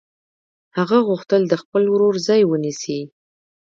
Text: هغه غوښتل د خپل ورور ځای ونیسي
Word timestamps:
هغه 0.77 0.97
غوښتل 1.07 1.41
د 1.47 1.53
خپل 1.61 1.83
ورور 1.93 2.15
ځای 2.27 2.41
ونیسي 2.45 2.99